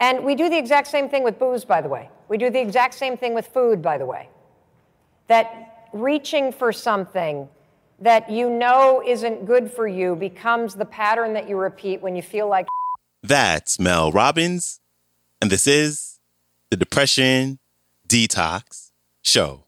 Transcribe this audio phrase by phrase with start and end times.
[0.00, 2.10] And we do the exact same thing with booze, by the way.
[2.28, 4.28] We do the exact same thing with food, by the way.
[5.26, 7.48] That reaching for something
[8.00, 12.22] that you know isn't good for you becomes the pattern that you repeat when you
[12.22, 12.66] feel like.
[13.22, 14.80] That's Mel Robbins,
[15.40, 16.20] and this is
[16.70, 17.58] the Depression
[18.06, 18.92] Detox
[19.24, 19.64] Show.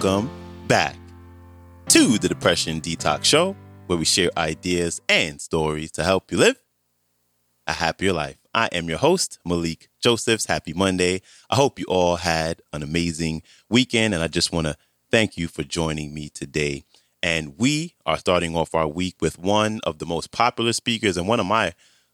[0.00, 0.30] Welcome
[0.68, 0.94] back
[1.88, 3.56] to the Depression Detox Show,
[3.88, 6.56] where we share ideas and stories to help you live
[7.66, 8.36] a happier life.
[8.54, 10.46] I am your host, Malikee Josephs.
[10.46, 11.20] Happy Monday.
[11.50, 14.76] I hope you all had an amazing weekend, and I just want to
[15.10, 16.84] thank you for joining me today.
[17.20, 21.26] And we are starting off our week with one of the most popular speakers and
[21.26, 21.72] one of my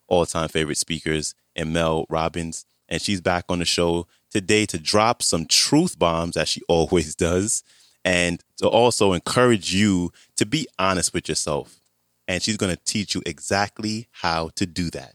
[0.09, 2.64] all time favorite speakers, in Mel Robbins.
[2.89, 7.15] And she's back on the show today to drop some truth bombs, as she always
[7.15, 7.63] does,
[8.05, 11.81] and to also encourage you to be honest with yourself.
[12.27, 15.15] And she's going to teach you exactly how to do that.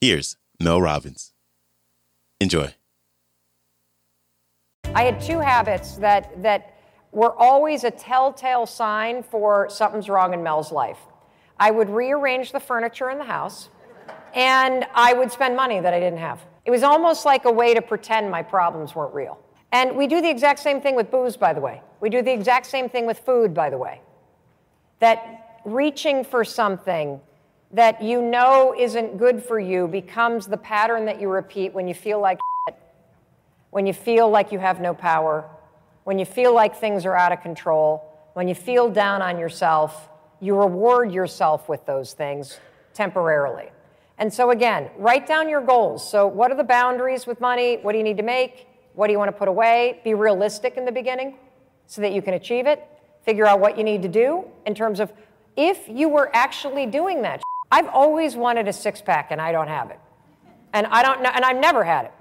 [0.00, 1.32] Here's Mel Robbins.
[2.40, 2.74] Enjoy.
[4.94, 6.74] I had two habits that, that
[7.12, 10.98] were always a telltale sign for something's wrong in Mel's life.
[11.58, 13.68] I would rearrange the furniture in the house,
[14.34, 16.40] and I would spend money that I didn't have.
[16.70, 19.40] It was almost like a way to pretend my problems weren't real.
[19.72, 21.82] And we do the exact same thing with booze, by the way.
[21.98, 24.00] We do the exact same thing with food, by the way.
[25.00, 27.20] That reaching for something
[27.72, 31.94] that you know isn't good for you becomes the pattern that you repeat when you
[31.94, 32.78] feel like shit,
[33.70, 35.50] when you feel like you have no power,
[36.04, 40.08] when you feel like things are out of control, when you feel down on yourself,
[40.38, 42.60] you reward yourself with those things
[42.94, 43.70] temporarily.
[44.20, 46.08] And so, again, write down your goals.
[46.08, 47.78] So, what are the boundaries with money?
[47.78, 48.68] What do you need to make?
[48.92, 50.02] What do you want to put away?
[50.04, 51.38] Be realistic in the beginning
[51.86, 52.86] so that you can achieve it.
[53.24, 55.10] Figure out what you need to do in terms of
[55.56, 57.40] if you were actually doing that.
[57.72, 59.98] I've always wanted a six pack and I don't have it.
[60.74, 62.12] And I don't know, and I've never had it.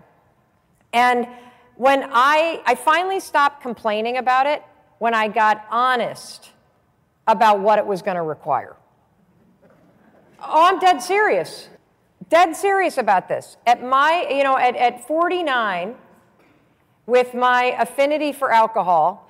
[0.93, 1.27] And
[1.75, 4.63] when I, I finally stopped complaining about it
[4.99, 6.51] when I got honest
[7.27, 8.77] about what it was going to require.
[10.41, 11.67] Oh, I'm dead serious
[12.29, 13.57] dead serious about this.
[13.65, 15.95] At my, you know, at, at 49,
[17.05, 19.25] with my affinity for alcohol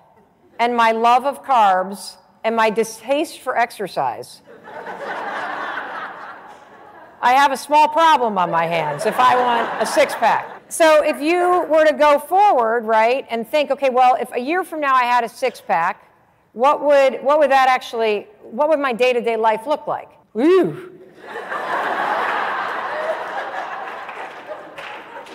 [0.60, 4.42] and my love of carbs and my distaste for exercise,
[7.22, 10.62] I have a small problem on my hands if I want a six pack.
[10.70, 14.64] So if you were to go forward, right, and think, okay, well, if a year
[14.64, 16.06] from now I had a six pack,
[16.54, 20.10] what would, what would that actually, what would my day to day life look like?
[20.38, 21.00] Ooh.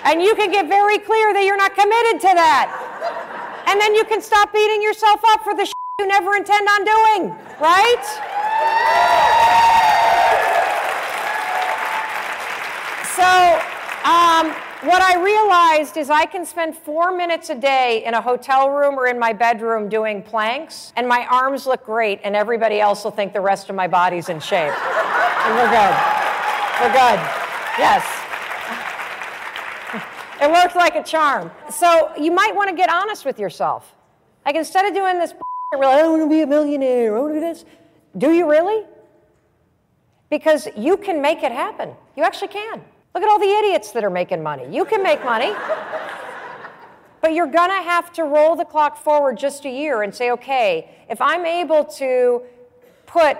[0.05, 3.65] And you can get very clear that you're not committed to that.
[3.67, 7.31] And then you can stop beating yourself up for the you never intend on doing,
[7.61, 8.05] right?
[13.15, 13.23] So,
[14.05, 14.51] um,
[14.89, 18.99] what I realized is I can spend four minutes a day in a hotel room
[18.99, 23.13] or in my bedroom doing planks, and my arms look great, and everybody else will
[23.13, 24.75] think the rest of my body's in shape.
[24.75, 25.95] and we're good.
[26.81, 27.21] We're good.
[27.79, 28.24] Yes.
[30.45, 31.51] It works like a charm.
[31.71, 33.95] So you might want to get honest with yourself.
[34.45, 35.33] Like instead of doing this,
[35.73, 37.65] really, I want to be a millionaire, I want to do this.
[38.19, 38.85] Do you really?
[40.29, 41.95] Because you can make it happen.
[42.15, 42.85] You actually can.
[43.15, 44.67] Look at all the idiots that are making money.
[44.71, 45.51] You can make money.
[47.23, 50.31] but you're going to have to roll the clock forward just a year and say,
[50.33, 52.43] okay, if I'm able to
[53.07, 53.39] put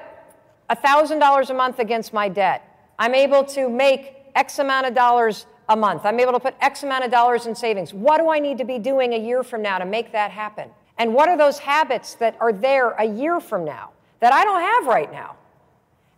[0.71, 2.63] $1,000 a month against my debt,
[2.99, 6.03] I'm able to make X amount of dollars a month.
[6.05, 7.95] I'm able to put X amount of dollars in savings.
[7.95, 10.71] What do I need to be doing a year from now to make that happen?
[10.99, 13.91] And what are those habits that are there a year from now
[14.21, 15.37] that I don't have right now?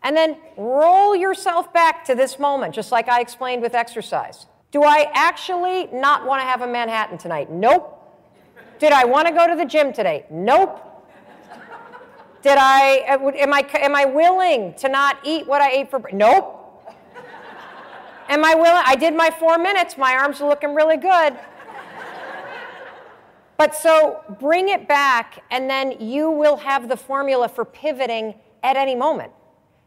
[0.02, 4.46] And then roll yourself back to this moment, just like I explained with exercise.
[4.70, 7.50] Do I actually not want to have a Manhattan tonight?
[7.50, 7.92] Nope.
[8.78, 10.26] Did I want to go to the gym today?
[10.31, 10.82] Nope.
[12.42, 16.56] Did I, am I, am I willing to not eat what I ate for, nope.
[18.28, 18.82] Am I willing?
[18.84, 19.96] I did my four minutes.
[19.96, 21.37] My arms are looking really good.
[23.56, 28.76] But so bring it back, and then you will have the formula for pivoting at
[28.76, 29.32] any moment.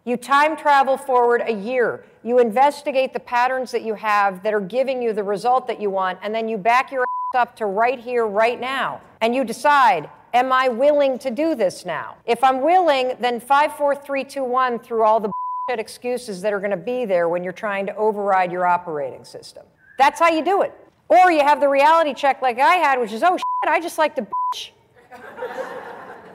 [0.06, 2.04] You time travel forward a year.
[2.24, 5.92] You investigate the patterns that you have that are giving you the result that you
[5.92, 9.44] want, and then you back your ass up to right here, right now, and you
[9.44, 12.18] decide, am I willing to do this now?
[12.26, 15.32] If I'm willing, then five, four, three, two, one through all the
[15.78, 19.66] excuses that are going to be there when you're trying to override your operating system.
[19.98, 20.74] That's how you do it.
[21.10, 23.98] Or you have the reality check like I had, which is, oh shit, I just
[23.98, 24.72] like to bitch.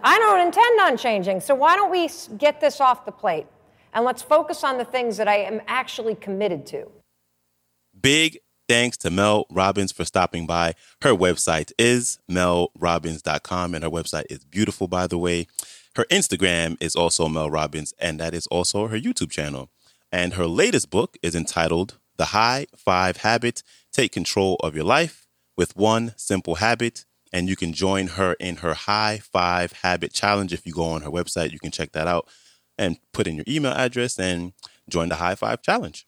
[0.05, 1.41] I don't intend on changing.
[1.41, 3.47] So why don't we get this off the plate
[3.95, 6.91] and let's focus on the things that I am actually committed to.
[7.99, 8.39] Big
[8.69, 10.75] thanks to Mel Robbins for stopping by.
[11.03, 15.47] Her website is melrobbins.com and her website is beautiful, by the way.
[15.97, 19.71] Her Instagram is also Mel Robbins, and that is also her YouTube channel.
[20.11, 23.63] And her latest book is entitled The High Five Habit
[23.93, 27.05] Take Control of Your Life with One Simple Habit.
[27.33, 30.53] And you can join her in her High Five Habit Challenge.
[30.53, 32.29] If you go on her website, you can check that out
[32.77, 34.53] and put in your email address and
[34.89, 36.07] join the High Five Challenge.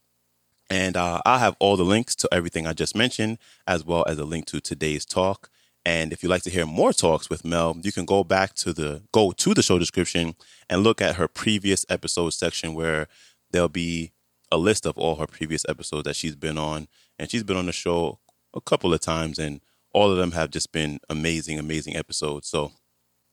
[0.68, 3.38] And uh, I'll have all the links to everything I just mentioned,
[3.68, 5.48] as well as a link to today's talk.
[5.86, 8.72] And if you'd like to hear more talks with Mel, you can go back to
[8.72, 10.34] the go to the show description
[10.68, 13.06] and look at her previous episode section where
[13.52, 14.10] there'll be
[14.50, 16.88] a list of all her previous episodes that she's been on.
[17.20, 18.18] And she's been on the show
[18.52, 19.60] a couple of times and
[19.92, 22.48] all of them have just been amazing, amazing episodes.
[22.48, 22.72] So,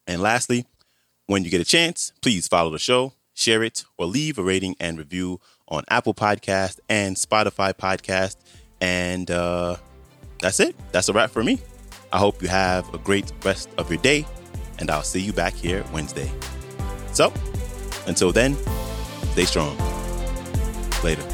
[0.06, 0.68] and lastly,
[1.26, 4.76] when you get a chance, please follow the show, share it, or leave a rating
[4.80, 8.36] and review on Apple Podcast and Spotify Podcast.
[8.80, 9.78] And uh,
[10.40, 10.76] that's it.
[10.92, 11.60] That's a wrap for me.
[12.14, 14.24] I hope you have a great rest of your day,
[14.78, 16.32] and I'll see you back here Wednesday.
[17.12, 17.34] So,
[18.06, 18.56] until then,
[19.32, 19.76] stay strong.
[21.04, 21.33] Later.